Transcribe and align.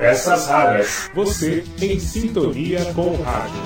Peças 0.00 0.48
raras. 0.48 1.10
Você 1.14 1.62
em 1.78 2.00
sintonia 2.00 2.82
com 2.94 3.08
o 3.08 3.22
rádio. 3.22 3.60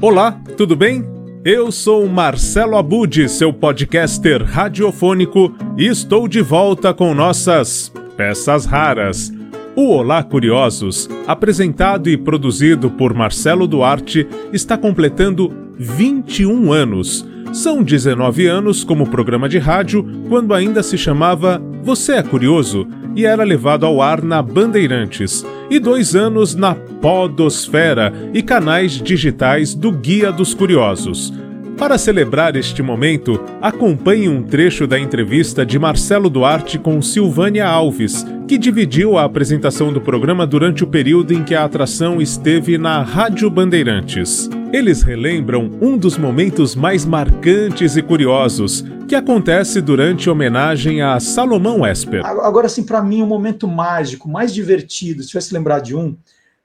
Olá, 0.00 0.32
tudo 0.56 0.74
bem? 0.74 1.04
Eu 1.44 1.70
sou 1.70 2.08
Marcelo 2.08 2.76
Abud, 2.76 3.28
seu 3.28 3.52
podcaster 3.52 4.42
radiofônico, 4.42 5.54
e 5.78 5.86
estou 5.86 6.26
de 6.26 6.42
volta 6.42 6.92
com 6.92 7.14
nossas 7.14 7.92
Peças 8.16 8.64
Raras. 8.64 9.32
O 9.76 9.90
Olá 9.90 10.24
Curiosos, 10.24 11.08
apresentado 11.24 12.10
e 12.10 12.16
produzido 12.16 12.90
por 12.90 13.14
Marcelo 13.14 13.68
Duarte, 13.68 14.26
está 14.52 14.76
completando 14.76 15.54
21 15.78 16.72
anos. 16.72 17.24
São 17.52 17.82
19 17.82 18.46
anos 18.46 18.82
como 18.82 19.10
programa 19.10 19.46
de 19.46 19.58
rádio, 19.58 20.06
quando 20.26 20.54
ainda 20.54 20.82
se 20.82 20.96
chamava 20.96 21.62
Você 21.82 22.14
é 22.14 22.22
Curioso 22.22 22.88
e 23.14 23.26
era 23.26 23.44
levado 23.44 23.84
ao 23.84 24.00
ar 24.00 24.22
na 24.22 24.40
Bandeirantes, 24.40 25.44
e 25.68 25.78
dois 25.78 26.16
anos 26.16 26.54
na 26.54 26.74
Podosfera 26.74 28.10
e 28.32 28.42
canais 28.42 28.92
digitais 28.92 29.74
do 29.74 29.92
Guia 29.92 30.32
dos 30.32 30.54
Curiosos. 30.54 31.30
Para 31.76 31.98
celebrar 31.98 32.56
este 32.56 32.82
momento, 32.82 33.38
acompanhe 33.60 34.30
um 34.30 34.42
trecho 34.42 34.86
da 34.86 34.98
entrevista 34.98 35.66
de 35.66 35.78
Marcelo 35.78 36.30
Duarte 36.30 36.78
com 36.78 37.02
Silvânia 37.02 37.66
Alves, 37.66 38.24
que 38.48 38.56
dividiu 38.56 39.18
a 39.18 39.24
apresentação 39.24 39.92
do 39.92 40.00
programa 40.00 40.46
durante 40.46 40.84
o 40.84 40.86
período 40.86 41.34
em 41.34 41.42
que 41.42 41.54
a 41.54 41.64
atração 41.64 42.20
esteve 42.20 42.78
na 42.78 43.02
Rádio 43.02 43.50
Bandeirantes. 43.50 44.48
Eles 44.72 45.02
relembram 45.02 45.70
um 45.82 45.98
dos 45.98 46.16
momentos 46.16 46.74
mais 46.74 47.04
marcantes 47.04 47.94
e 47.94 48.02
curiosos 48.02 48.82
que 49.06 49.14
acontece 49.14 49.82
durante 49.82 50.30
a 50.30 50.32
homenagem 50.32 51.02
a 51.02 51.20
Salomão 51.20 51.86
Esper. 51.86 52.24
Agora, 52.24 52.68
assim, 52.68 52.82
para 52.82 53.02
mim, 53.02 53.20
o 53.20 53.26
um 53.26 53.28
momento 53.28 53.68
mágico, 53.68 54.30
mais 54.30 54.54
divertido, 54.54 55.22
se 55.22 55.28
tivesse 55.28 55.52
lembrar 55.52 55.80
de 55.80 55.94
um, 55.94 56.16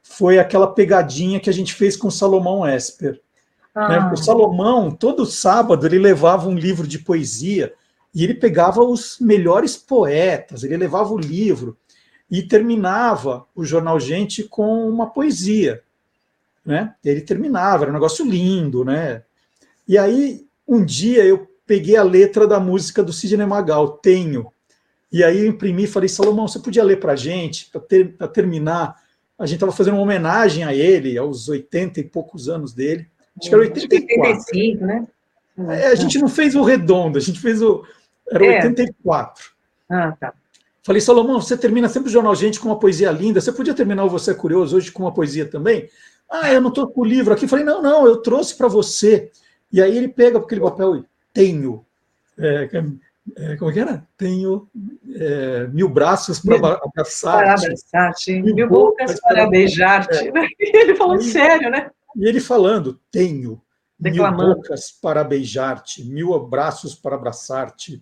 foi 0.01 0.39
aquela 0.39 0.67
pegadinha 0.67 1.37
que 1.37 1.49
a 1.49 1.53
gente 1.53 1.73
fez 1.73 1.97
com 1.97 2.09
Salomão 2.09 2.65
Esper. 2.65 3.19
Ah. 3.75 3.89
Né? 3.89 4.11
O 4.13 4.15
Salomão, 4.15 4.89
todo 4.89 5.25
sábado, 5.25 5.85
ele 5.85 5.99
levava 5.99 6.47
um 6.47 6.55
livro 6.55 6.87
de 6.87 6.99
poesia 6.99 7.73
e 8.15 8.23
ele 8.23 8.35
pegava 8.35 8.81
os 8.81 9.17
melhores 9.19 9.75
poetas, 9.75 10.63
ele 10.63 10.77
levava 10.77 11.13
o 11.13 11.19
livro 11.19 11.75
e 12.31 12.41
terminava 12.41 13.45
o 13.53 13.65
Jornal 13.65 13.99
Gente 13.99 14.43
com 14.43 14.89
uma 14.89 15.07
poesia. 15.07 15.83
Né? 16.67 16.93
Ele 17.01 17.21
terminava, 17.21 17.85
era 17.85 17.91
um 17.91 17.93
negócio 17.93 18.29
lindo, 18.29 18.83
né? 18.83 19.23
E 19.87 19.97
aí, 19.97 20.45
um 20.67 20.83
dia 20.83 21.23
eu 21.23 21.47
peguei 21.65 21.95
a 21.95 22.03
letra 22.03 22.45
da 22.45 22.59
música 22.59 23.01
do 23.01 23.13
Sidney 23.13 23.45
Magal, 23.45 23.97
Tenho. 23.99 24.51
E 25.09 25.23
aí 25.23 25.39
eu 25.39 25.47
imprimi 25.47 25.85
e 25.85 25.87
falei, 25.87 26.09
Salomão, 26.09 26.45
você 26.45 26.59
podia 26.59 26.83
ler 26.83 26.99
para 26.99 27.13
a 27.13 27.15
gente, 27.15 27.69
para 27.71 27.79
ter, 27.79 28.17
terminar? 28.33 29.01
A 29.39 29.45
gente 29.45 29.55
estava 29.55 29.71
fazendo 29.71 29.93
uma 29.93 30.03
homenagem 30.03 30.65
a 30.65 30.75
ele, 30.75 31.17
aos 31.17 31.47
80 31.47 32.01
e 32.01 32.03
poucos 32.03 32.49
anos 32.49 32.73
dele. 32.73 33.07
Acho 33.39 33.47
que 33.47 33.55
era 33.55 33.63
84. 33.63 34.29
85, 34.29 34.85
né? 34.85 35.07
É, 35.69 35.87
a 35.87 35.95
gente 35.95 36.19
não 36.19 36.27
fez 36.27 36.53
o 36.53 36.63
redondo, 36.63 37.17
a 37.17 37.21
gente 37.21 37.39
fez 37.39 37.61
o. 37.61 37.85
Era 38.29 38.45
é. 38.45 38.55
84. 38.57 39.51
Ah, 39.89 40.11
tá. 40.19 40.33
Falei, 40.83 41.01
Salomão, 41.01 41.39
você 41.39 41.55
termina 41.55 41.87
sempre 41.87 42.09
o 42.09 42.11
Jornal 42.11 42.35
Gente 42.35 42.59
com 42.59 42.67
uma 42.67 42.79
poesia 42.79 43.09
linda. 43.11 43.39
Você 43.39 43.51
podia 43.53 43.73
terminar 43.73 44.03
o 44.03 44.09
Você 44.09 44.31
é 44.31 44.33
Curioso 44.33 44.75
hoje 44.75 44.91
com 44.91 45.03
uma 45.03 45.13
poesia 45.13 45.45
também? 45.45 45.89
Ah, 46.29 46.53
eu 46.53 46.61
não 46.61 46.69
estou 46.69 46.87
com 46.87 47.01
o 47.01 47.05
livro 47.05 47.33
aqui. 47.33 47.47
Falei, 47.47 47.63
não, 47.65 47.81
não, 47.81 48.05
eu 48.05 48.17
trouxe 48.17 48.55
para 48.55 48.67
você. 48.67 49.31
E 49.71 49.81
aí 49.81 49.97
ele 49.97 50.07
pega 50.07 50.37
aquele 50.37 50.61
papel 50.61 50.97
e 50.97 51.05
tenho. 51.33 51.85
É, 52.37 52.69
é, 53.35 53.55
como 53.57 53.71
é 53.71 53.73
que 53.73 53.79
era? 53.79 54.07
Tenho 54.17 54.67
é, 55.15 55.67
mil 55.67 55.89
braços 55.89 56.39
para 56.39 56.79
abraçar. 56.83 57.37
Para 57.37 57.53
abraçar-te, 57.53 58.41
mil, 58.41 58.55
mil 58.55 58.69
bocas 58.69 59.19
para, 59.19 59.35
para 59.35 59.49
beijar-te. 59.49 60.27
É. 60.27 60.47
Ele 60.59 60.95
falou 60.95 61.19
sério, 61.21 61.69
né? 61.69 61.89
E 62.15 62.27
ele 62.27 62.39
falando, 62.39 62.99
tenho 63.11 63.61
Declamando. 63.99 64.43
mil 64.43 64.55
bocas 64.55 64.91
para 64.91 65.23
beijar-te, 65.23 66.03
mil 66.03 66.33
abraços 66.33 66.95
para 66.95 67.15
abraçar-te. 67.15 68.01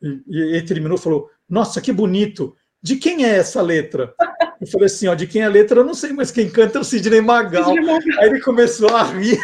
E, 0.00 0.22
e 0.28 0.40
ele 0.56 0.66
terminou 0.66 0.96
e 0.96 1.00
falou, 1.00 1.30
nossa, 1.48 1.80
que 1.80 1.92
bonito. 1.92 2.54
De 2.80 2.96
quem 2.96 3.24
é 3.24 3.36
essa 3.36 3.60
letra? 3.60 4.14
Eu 4.60 4.66
falei 4.66 4.86
assim, 4.86 5.06
ó, 5.06 5.14
de 5.14 5.26
quem 5.26 5.42
é 5.42 5.44
a 5.44 5.48
letra 5.48 5.80
eu 5.80 5.84
não 5.84 5.92
sei, 5.92 6.12
mas 6.12 6.30
quem 6.30 6.48
canta 6.48 6.78
é 6.78 6.80
o 6.80 6.84
Sidney 6.84 7.20
Magal. 7.20 7.64
Sidney 7.64 7.84
Magal. 7.84 8.20
Aí 8.20 8.28
ele 8.30 8.40
começou 8.40 8.88
a 8.88 9.02
rir. 9.02 9.38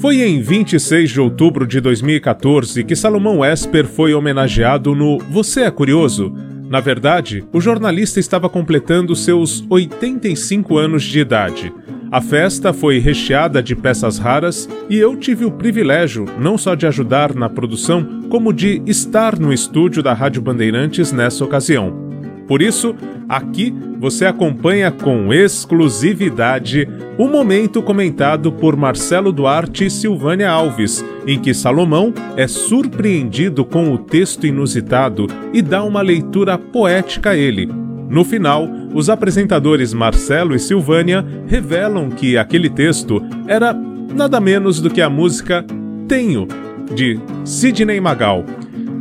Foi 0.00 0.22
em 0.22 0.42
26 0.42 1.10
de 1.10 1.20
outubro 1.20 1.66
de 1.66 1.80
2014 1.80 2.82
que 2.82 2.96
Salomão 2.96 3.44
Esper 3.44 3.86
foi 3.86 4.12
homenageado 4.12 4.94
no 4.94 5.18
Você 5.30 5.62
é 5.62 5.70
Curioso? 5.70 6.32
Na 6.68 6.80
verdade, 6.80 7.44
o 7.52 7.60
jornalista 7.60 8.18
estava 8.18 8.48
completando 8.48 9.14
seus 9.14 9.64
85 9.68 10.78
anos 10.78 11.02
de 11.02 11.20
idade. 11.20 11.72
A 12.12 12.20
festa 12.20 12.72
foi 12.72 12.98
recheada 12.98 13.62
de 13.62 13.76
peças 13.76 14.18
raras 14.18 14.68
e 14.88 14.96
eu 14.96 15.16
tive 15.16 15.44
o 15.44 15.52
privilégio 15.52 16.26
não 16.38 16.58
só 16.58 16.74
de 16.74 16.86
ajudar 16.86 17.34
na 17.34 17.48
produção, 17.48 18.22
como 18.28 18.52
de 18.52 18.82
estar 18.86 19.38
no 19.38 19.52
estúdio 19.52 20.02
da 20.02 20.12
Rádio 20.12 20.42
Bandeirantes 20.42 21.12
nessa 21.12 21.44
ocasião. 21.44 22.10
Por 22.48 22.60
isso, 22.60 22.96
aqui 23.30 23.72
você 23.98 24.26
acompanha 24.26 24.90
com 24.90 25.32
exclusividade 25.32 26.86
o 27.16 27.28
momento 27.28 27.82
comentado 27.82 28.52
por 28.52 28.76
Marcelo 28.76 29.32
Duarte 29.32 29.86
e 29.86 29.90
Silvânia 29.90 30.50
Alves, 30.50 31.04
em 31.26 31.38
que 31.38 31.54
Salomão 31.54 32.12
é 32.36 32.46
surpreendido 32.46 33.64
com 33.64 33.94
o 33.94 33.98
texto 33.98 34.46
inusitado 34.46 35.26
e 35.52 35.62
dá 35.62 35.82
uma 35.82 36.02
leitura 36.02 36.58
poética 36.58 37.30
a 37.30 37.36
ele, 37.36 37.68
no 38.10 38.24
final, 38.24 38.68
os 38.92 39.08
apresentadores 39.08 39.94
Marcelo 39.94 40.52
e 40.52 40.58
Silvânia 40.58 41.24
revelam 41.46 42.10
que 42.10 42.36
aquele 42.36 42.68
texto 42.68 43.22
era 43.46 43.72
nada 43.72 44.40
menos 44.40 44.80
do 44.80 44.90
que 44.90 45.00
a 45.00 45.08
música 45.08 45.64
Tenho, 46.08 46.48
de 46.92 47.20
Sidney 47.44 48.00
Magal. 48.00 48.44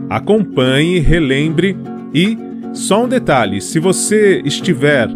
Acompanhe, 0.07 0.99
relembre 0.99 1.75
e, 2.13 2.37
só 2.79 3.03
um 3.03 3.07
detalhe: 3.07 3.61
se 3.61 3.77
você 3.77 4.41
estiver 4.45 5.09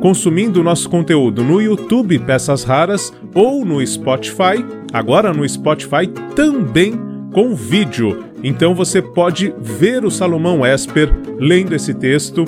consumindo 0.00 0.64
nosso 0.64 0.90
conteúdo 0.90 1.42
no 1.42 1.62
YouTube 1.62 2.18
Peças 2.18 2.64
Raras 2.64 3.12
ou 3.34 3.64
no 3.64 3.84
Spotify, 3.86 4.64
agora 4.92 5.32
no 5.32 5.48
Spotify 5.48 6.08
também 6.34 6.92
com 7.32 7.54
vídeo. 7.54 8.24
Então 8.42 8.74
você 8.74 9.00
pode 9.00 9.54
ver 9.58 10.04
o 10.04 10.10
Salomão 10.10 10.66
Esper 10.66 11.10
lendo 11.38 11.74
esse 11.74 11.94
texto 11.94 12.44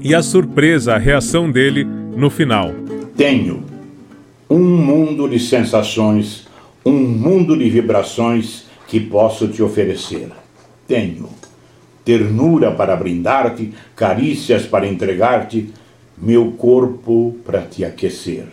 e 0.00 0.14
a 0.14 0.22
surpresa, 0.22 0.94
a 0.94 0.98
reação 0.98 1.50
dele 1.50 1.84
no 1.84 2.28
final. 2.28 2.72
Tenho 3.16 3.62
um 4.50 4.58
mundo 4.58 5.28
de 5.28 5.38
sensações, 5.38 6.48
um 6.84 6.98
mundo 6.98 7.56
de 7.56 7.68
vibrações 7.70 8.64
que 8.88 8.98
posso 8.98 9.46
te 9.48 9.62
oferecer. 9.62 10.28
Tenho 10.88 11.28
ternura 12.04 12.70
para 12.70 12.96
brindar-te, 12.96 13.72
carícias 13.94 14.66
para 14.66 14.86
entregar-te, 14.86 15.70
meu 16.16 16.52
corpo 16.52 17.36
para 17.44 17.62
te 17.62 17.84
aquecer. 17.84 18.44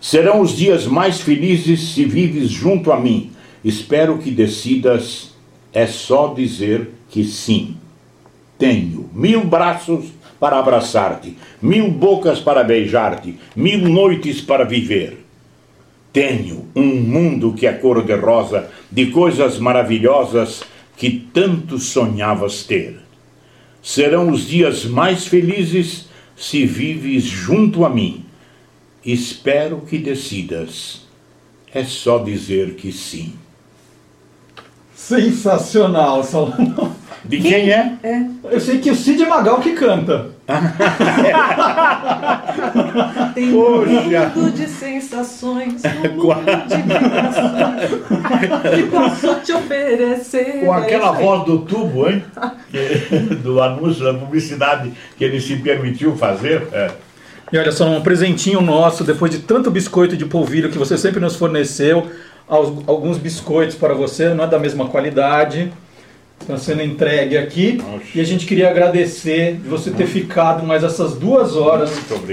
Serão 0.00 0.40
os 0.40 0.56
dias 0.56 0.86
mais 0.86 1.20
felizes 1.20 1.80
se 1.94 2.04
vives 2.04 2.50
junto 2.50 2.92
a 2.92 3.00
mim. 3.00 3.30
Espero 3.64 4.18
que 4.18 4.30
decidas, 4.30 5.34
é 5.72 5.86
só 5.86 6.32
dizer 6.34 6.90
que 7.10 7.24
sim. 7.24 7.76
Tenho 8.58 9.08
mil 9.12 9.44
braços 9.44 10.06
para 10.38 10.58
abraçar-te, 10.58 11.36
mil 11.60 11.90
bocas 11.90 12.40
para 12.40 12.62
beijar-te, 12.62 13.38
mil 13.54 13.80
noites 13.88 14.40
para 14.40 14.64
viver. 14.64 15.24
Tenho 16.12 16.66
um 16.74 16.94
mundo 16.94 17.52
que 17.52 17.66
é 17.66 17.72
cor-de-rosa, 17.72 18.70
de 18.90 19.06
coisas 19.06 19.58
maravilhosas 19.58 20.62
que 20.96 21.10
tanto 21.32 21.78
sonhavas 21.78 22.64
ter. 22.64 23.00
Serão 23.82 24.30
os 24.30 24.46
dias 24.46 24.84
mais 24.84 25.26
felizes 25.26 26.06
se 26.36 26.66
vives 26.66 27.24
junto 27.24 27.84
a 27.84 27.90
mim. 27.90 28.24
Espero 29.04 29.82
que 29.82 29.98
decidas. 29.98 31.06
É 31.72 31.84
só 31.84 32.18
dizer 32.18 32.74
que 32.74 32.90
sim. 32.90 33.34
Sensacional, 34.94 36.24
Salomão. 36.24 36.96
De 37.24 37.40
quem 37.40 37.70
é? 37.70 37.98
é? 38.02 38.26
Eu 38.44 38.60
sei 38.60 38.78
que 38.78 38.90
o 38.90 38.96
Cid 38.96 39.24
Magal 39.26 39.60
que 39.60 39.72
canta. 39.72 40.35
Tem 43.34 43.52
um 43.52 43.84
mundo 43.84 44.52
de 44.52 44.68
sensações, 44.68 45.82
um 45.84 46.14
mundo 46.14 46.68
de 46.68 46.76
vibrações 46.82 47.90
que 48.76 48.84
posso 48.84 49.40
te 49.40 49.52
oferecer. 49.52 50.64
Com 50.64 50.72
aquela 50.72 51.10
voz 51.10 51.44
do 51.44 51.58
tubo, 51.60 52.08
hein? 52.08 52.22
do 53.42 53.60
anúncio 53.60 54.04
da 54.04 54.14
publicidade 54.14 54.92
que 55.18 55.24
ele 55.24 55.40
se 55.40 55.56
permitiu 55.56 56.16
fazer. 56.16 56.68
É. 56.72 56.92
E 57.52 57.58
olha 57.58 57.72
só, 57.72 57.88
um 57.88 58.00
presentinho 58.00 58.60
nosso, 58.60 59.02
depois 59.02 59.32
de 59.32 59.40
tanto 59.40 59.68
biscoito 59.70 60.16
de 60.16 60.24
polvilho 60.24 60.70
que 60.70 60.78
você 60.78 60.96
sempre 60.96 61.18
nos 61.20 61.34
forneceu, 61.34 62.06
alguns 62.48 63.18
biscoitos 63.18 63.74
para 63.74 63.94
você, 63.94 64.32
não 64.32 64.44
é 64.44 64.46
da 64.46 64.60
mesma 64.60 64.86
qualidade 64.86 65.72
Está 66.40 66.56
sendo 66.56 66.82
entregue 66.82 67.36
aqui. 67.36 67.82
E 68.14 68.20
a 68.20 68.24
gente 68.24 68.46
queria 68.46 68.70
agradecer 68.70 69.54
de 69.54 69.68
você 69.68 69.90
ter 69.90 70.06
ficado 70.06 70.64
mais 70.64 70.84
essas 70.84 71.14
duas 71.14 71.56
horas 71.56 71.90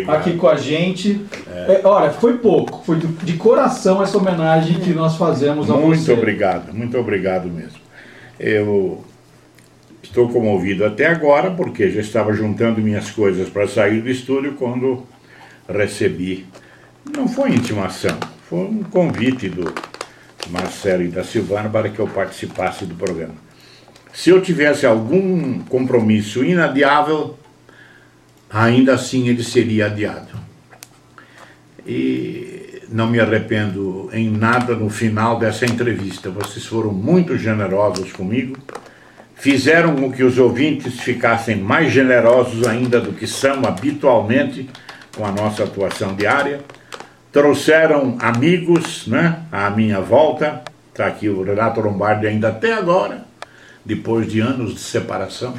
aqui 0.07 0.37
com 0.37 0.47
a 0.47 0.55
gente. 0.55 1.25
É. 1.47 1.81
É, 1.81 1.81
olha, 1.83 2.11
foi 2.11 2.37
pouco. 2.37 2.83
Foi 2.85 2.97
de 2.97 3.33
coração 3.33 4.03
essa 4.03 4.17
homenagem 4.17 4.79
que 4.79 4.91
nós 4.91 5.15
fazemos 5.15 5.69
a 5.69 5.73
muito 5.73 5.99
você. 5.99 6.11
Muito 6.11 6.21
obrigado, 6.21 6.73
muito 6.73 6.97
obrigado 6.97 7.49
mesmo. 7.49 7.79
Eu 8.39 9.03
estou 10.03 10.29
comovido 10.29 10.85
até 10.85 11.07
agora, 11.07 11.49
porque 11.49 11.89
já 11.89 12.01
estava 12.01 12.33
juntando 12.33 12.81
minhas 12.81 13.09
coisas 13.09 13.49
para 13.49 13.67
sair 13.67 14.01
do 14.01 14.09
estúdio 14.09 14.53
quando 14.53 15.03
recebi. 15.67 16.45
Não 17.15 17.27
foi 17.27 17.51
intimação, 17.51 18.17
foi 18.47 18.59
um 18.59 18.83
convite 18.83 19.49
do 19.49 19.73
Marcelo 20.49 21.03
e 21.03 21.07
da 21.07 21.23
Silvana 21.23 21.69
para 21.69 21.89
que 21.89 21.99
eu 21.99 22.07
participasse 22.07 22.85
do 22.85 22.95
programa. 22.95 23.35
Se 24.13 24.29
eu 24.29 24.39
tivesse 24.39 24.85
algum 24.85 25.59
compromisso 25.63 26.45
inadiável, 26.45 27.35
ainda 28.47 28.93
assim 28.93 29.27
ele 29.27 29.43
seria 29.43 29.87
adiado. 29.87 30.37
E 31.85 32.83
não 32.89 33.07
me 33.09 33.19
arrependo 33.19 34.11
em 34.13 34.29
nada 34.29 34.75
no 34.75 34.87
final 34.87 35.39
dessa 35.39 35.65
entrevista. 35.65 36.29
Vocês 36.29 36.63
foram 36.63 36.93
muito 36.93 37.35
generosos 37.39 38.13
comigo, 38.13 38.55
fizeram 39.33 39.95
com 39.95 40.11
que 40.11 40.23
os 40.23 40.37
ouvintes 40.37 40.99
ficassem 40.99 41.55
mais 41.55 41.91
generosos 41.91 42.67
ainda 42.67 43.01
do 43.01 43.13
que 43.13 43.25
são 43.25 43.65
habitualmente 43.65 44.69
com 45.17 45.25
a 45.25 45.31
nossa 45.31 45.63
atuação 45.63 46.15
diária. 46.15 46.61
Trouxeram 47.31 48.15
amigos 48.19 49.07
né, 49.07 49.41
à 49.51 49.71
minha 49.71 49.99
volta. 49.99 50.61
Está 50.91 51.07
aqui 51.07 51.27
o 51.27 51.41
Renato 51.41 51.81
Lombardi 51.81 52.27
ainda 52.27 52.49
até 52.49 52.73
agora 52.73 53.22
depois 53.85 54.31
de 54.31 54.39
anos 54.39 54.73
de 54.73 54.79
separação. 54.79 55.53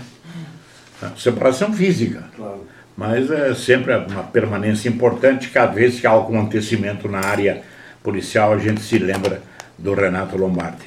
Separação 1.16 1.72
física. 1.72 2.24
Claro. 2.34 2.66
Mas 2.96 3.30
é 3.30 3.54
sempre 3.54 3.94
uma 3.94 4.22
permanência 4.22 4.88
importante, 4.88 5.50
cada 5.50 5.72
vez 5.72 6.00
que 6.00 6.06
há 6.06 6.10
algum 6.10 6.38
acontecimento 6.38 7.08
na 7.08 7.20
área 7.20 7.62
policial, 8.02 8.52
a 8.52 8.58
gente 8.58 8.80
se 8.80 8.98
lembra 8.98 9.42
do 9.76 9.94
Renato 9.94 10.36
Lombardi. 10.36 10.84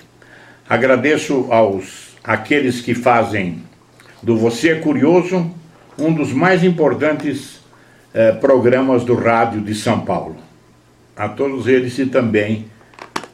Agradeço 0.69 1.48
aos 1.51 2.16
aqueles 2.24 2.81
que 2.81 2.95
fazem 2.95 3.62
do 4.24 4.38
Você 4.38 4.69
é 4.69 4.75
Curioso 4.75 5.54
um 6.00 6.13
dos 6.13 6.31
mais 6.31 6.63
importantes 6.63 7.60
eh, 8.13 8.31
programas 8.34 9.04
do 9.04 9.16
rádio 9.16 9.62
de 9.62 9.74
São 9.74 10.01
Paulo. 10.01 10.36
A 11.16 11.28
todos 11.28 11.68
eles 11.68 11.98
e 11.98 12.06
também 12.06 12.68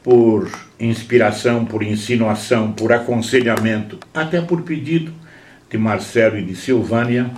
por 0.04 0.50
inspiração, 0.80 1.66
por 1.66 1.82
insinuação, 1.82 2.72
por 2.74 2.92
aconselhamento, 2.92 3.98
até 4.14 4.42
por 4.42 4.62
pedido 4.64 5.14
de 5.70 5.78
Marcelo 5.78 6.38
e 6.38 6.44
de 6.44 6.56
Silvânia, 6.56 7.32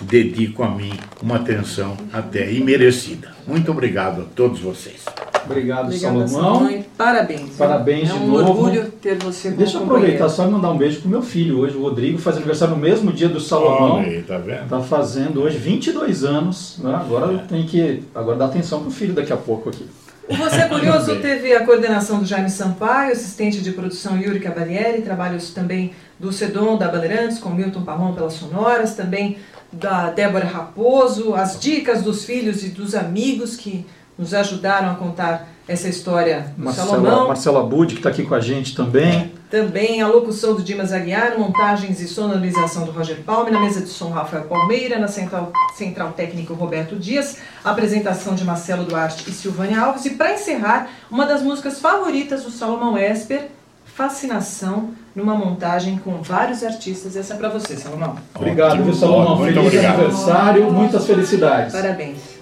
dedico 0.00 0.62
a 0.62 0.70
mim 0.70 0.92
uma 1.22 1.36
atenção 1.36 1.96
até 2.12 2.50
imerecida. 2.50 3.32
Muito 3.46 3.70
obrigado 3.70 4.22
a 4.22 4.24
todos 4.24 4.60
vocês. 4.60 5.04
Obrigado, 5.48 5.86
Obrigada, 5.86 6.28
Salomão. 6.28 6.84
Parabéns. 6.96 7.56
Parabéns 7.56 8.10
é 8.10 8.14
um 8.14 8.20
de 8.20 8.26
novo. 8.26 8.50
orgulho 8.50 8.90
ter 9.00 9.16
você 9.16 9.48
como 9.48 9.58
Deixa 9.58 9.78
eu 9.78 9.82
aproveitar 9.82 10.28
só 10.28 10.46
e 10.46 10.50
mandar 10.50 10.70
um 10.70 10.76
beijo 10.76 11.00
pro 11.00 11.08
meu 11.08 11.22
filho 11.22 11.60
hoje, 11.60 11.76
o 11.76 11.82
Rodrigo, 11.82 12.18
faz 12.18 12.36
aniversário 12.36 12.74
no 12.74 12.80
mesmo 12.80 13.12
dia 13.12 13.28
do 13.28 13.40
Salomão. 13.40 13.96
Olha 13.96 14.06
aí, 14.06 14.22
tá 14.22 14.36
vendo? 14.38 14.68
Tá 14.68 14.80
fazendo 14.80 15.42
hoje 15.42 15.56
22 15.56 16.24
anos. 16.24 16.78
Né? 16.82 16.94
Agora 16.94 17.34
é. 17.34 17.38
tem 17.38 17.64
que 17.64 18.02
agora 18.14 18.36
dar 18.36 18.46
atenção 18.46 18.82
pro 18.82 18.90
filho 18.90 19.14
daqui 19.14 19.32
a 19.32 19.36
pouco 19.36 19.70
aqui. 19.70 19.86
O 20.28 20.36
Você 20.36 20.56
é 20.56 20.68
Curioso 20.68 21.16
teve 21.16 21.54
a 21.54 21.64
coordenação 21.64 22.18
do 22.18 22.26
Jaime 22.26 22.50
Sampaio, 22.50 23.12
assistente 23.12 23.62
de 23.62 23.72
produção 23.72 24.18
Yuri 24.18 24.40
Cavalieri, 24.40 25.00
trabalhos 25.00 25.54
também 25.54 25.92
do 26.18 26.30
Sedon 26.30 26.76
da 26.76 26.88
Bandeirantes, 26.88 27.38
com 27.38 27.48
Milton 27.48 27.82
Parrão 27.82 28.12
pelas 28.12 28.34
sonoras, 28.34 28.94
também 28.94 29.38
da 29.72 30.10
Débora 30.10 30.46
Raposo, 30.46 31.34
as 31.34 31.58
dicas 31.58 32.02
dos 32.02 32.24
filhos 32.24 32.64
e 32.64 32.68
dos 32.68 32.94
amigos 32.94 33.56
que 33.56 33.86
nos 34.18 34.34
ajudaram 34.34 34.90
a 34.90 34.94
contar 34.96 35.48
essa 35.68 35.88
história 35.88 36.52
do 36.56 36.64
Marcela, 36.64 36.88
Salomão. 36.88 37.28
Marcela 37.28 37.62
Budi, 37.62 37.94
que 37.94 38.00
está 38.00 38.08
aqui 38.08 38.24
com 38.24 38.34
a 38.34 38.40
gente 38.40 38.74
também. 38.74 39.32
Também 39.50 40.02
a 40.02 40.08
locução 40.08 40.54
do 40.54 40.62
Dimas 40.62 40.92
Aguiar, 40.92 41.38
montagens 41.38 42.00
e 42.00 42.08
sonorização 42.08 42.84
do 42.84 42.90
Roger 42.90 43.18
Palme, 43.24 43.50
na 43.50 43.60
mesa 43.60 43.80
de 43.80 43.88
som 43.88 44.10
Rafael 44.10 44.44
Palmeira, 44.44 44.98
na 44.98 45.08
central, 45.08 45.52
central 45.74 46.12
técnico 46.12 46.54
Roberto 46.54 46.96
Dias, 46.96 47.36
apresentação 47.62 48.34
de 48.34 48.44
Marcelo 48.44 48.84
Duarte 48.84 49.28
e 49.28 49.32
Silvânia 49.32 49.80
Alves. 49.80 50.04
E 50.06 50.10
para 50.10 50.34
encerrar, 50.34 50.88
uma 51.10 51.24
das 51.24 51.42
músicas 51.42 51.78
favoritas 51.78 52.42
do 52.44 52.50
Salomão 52.50 52.98
Esper, 52.98 53.48
Fascinação, 53.84 54.90
numa 55.12 55.34
montagem 55.34 55.98
com 55.98 56.22
vários 56.22 56.62
artistas. 56.62 57.16
Essa 57.16 57.34
é 57.34 57.36
para 57.36 57.48
você, 57.48 57.76
Salomão. 57.76 58.16
Obrigado, 58.32 58.84
viu, 58.84 58.94
Salomão? 58.94 59.38
Feliz 59.38 59.56
obrigado. 59.56 59.94
aniversário, 59.94 60.72
muitas 60.72 61.04
felicidades. 61.04 61.72
Parabéns. 61.72 62.37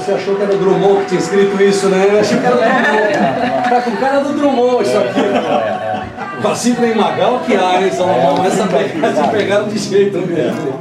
Você 0.00 0.12
achou 0.12 0.34
que 0.34 0.42
era 0.42 0.54
o 0.54 0.58
Drummond 0.58 1.02
que 1.02 1.08
tinha 1.08 1.20
escrito 1.20 1.62
isso, 1.62 1.88
né? 1.88 2.06
Eu 2.08 2.20
achei 2.20 2.38
que 2.38 2.46
era 2.46 2.56
o 2.56 2.58
Drummond. 2.58 3.68
Tá 3.68 3.82
com 3.82 3.96
cara 3.96 4.20
do 4.20 4.32
Drummond 4.32 4.82
isso 4.82 4.96
aqui. 4.96 6.40
Vacina 6.42 6.86
em 6.86 6.94
Magal 6.94 7.40
que 7.40 7.54
há, 7.54 7.82
hein, 7.82 7.90
Salomão? 7.92 8.44
Essa 8.44 8.66
pegada 8.66 9.28
pegaram 9.28 9.68
de 9.68 9.78
jeito 9.78 10.18
mesmo. 10.26 10.80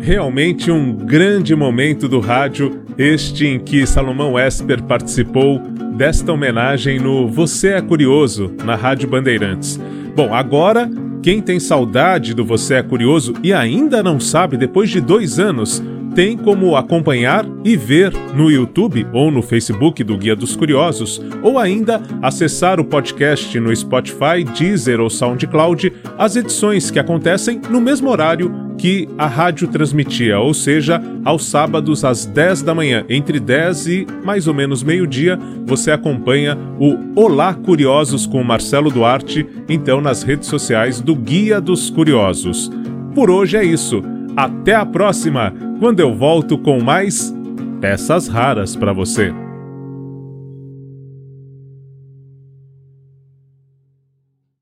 Realmente 0.00 0.70
um 0.70 0.92
grande 0.92 1.56
momento 1.56 2.08
do 2.08 2.20
rádio, 2.20 2.82
este 2.96 3.46
em 3.48 3.58
que 3.58 3.84
Salomão 3.84 4.38
Esper 4.38 4.80
participou 4.84 5.58
desta 5.96 6.32
homenagem 6.32 7.00
no 7.00 7.26
Você 7.28 7.70
é 7.70 7.80
Curioso, 7.80 8.54
na 8.64 8.76
Rádio 8.76 9.08
Bandeirantes. 9.08 9.80
Bom, 10.14 10.32
agora, 10.32 10.88
quem 11.20 11.42
tem 11.42 11.58
saudade 11.58 12.32
do 12.32 12.44
Você 12.44 12.74
é 12.74 12.82
Curioso 12.82 13.34
e 13.42 13.52
ainda 13.52 14.04
não 14.04 14.20
sabe, 14.20 14.56
depois 14.56 14.88
de 14.88 15.00
dois 15.00 15.40
anos, 15.40 15.82
tem 16.16 16.34
como 16.34 16.76
acompanhar 16.76 17.44
e 17.62 17.76
ver 17.76 18.10
no 18.34 18.50
YouTube 18.50 19.06
ou 19.12 19.30
no 19.30 19.42
Facebook 19.42 20.02
do 20.02 20.16
Guia 20.16 20.34
dos 20.34 20.56
Curiosos, 20.56 21.20
ou 21.42 21.58
ainda 21.58 22.00
acessar 22.22 22.80
o 22.80 22.84
podcast 22.86 23.60
no 23.60 23.76
Spotify, 23.76 24.42
Deezer 24.58 24.98
ou 24.98 25.10
SoundCloud, 25.10 25.92
as 26.16 26.34
edições 26.34 26.90
que 26.90 26.98
acontecem 26.98 27.60
no 27.68 27.82
mesmo 27.82 28.08
horário 28.08 28.50
que 28.78 29.06
a 29.18 29.26
rádio 29.26 29.68
transmitia, 29.68 30.38
ou 30.38 30.54
seja, 30.54 31.02
aos 31.22 31.44
sábados 31.44 32.02
às 32.02 32.24
10 32.24 32.62
da 32.62 32.74
manhã, 32.74 33.04
entre 33.10 33.38
10 33.38 33.86
e 33.86 34.06
mais 34.24 34.48
ou 34.48 34.54
menos 34.54 34.82
meio-dia, 34.82 35.38
você 35.66 35.90
acompanha 35.90 36.56
o 36.80 36.96
Olá 37.14 37.52
Curiosos 37.52 38.26
com 38.26 38.42
Marcelo 38.42 38.90
Duarte, 38.90 39.46
então 39.68 40.00
nas 40.00 40.22
redes 40.22 40.48
sociais 40.48 40.98
do 40.98 41.14
Guia 41.14 41.60
dos 41.60 41.90
Curiosos. 41.90 42.70
Por 43.14 43.30
hoje 43.30 43.58
é 43.58 43.64
isso. 43.64 44.02
Até 44.36 44.74
a 44.74 44.84
próxima, 44.84 45.54
quando 45.78 46.00
eu 46.00 46.14
volto 46.14 46.58
com 46.58 46.82
mais 46.82 47.34
peças 47.80 48.28
raras 48.28 48.74
para 48.74 48.92
você. 48.92 49.45